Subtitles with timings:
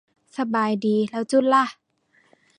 [0.37, 1.65] สบายดี แล้วจูนล่ะ